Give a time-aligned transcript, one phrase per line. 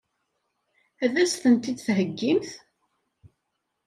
[1.03, 2.51] Ad as-tent-id-theggimt?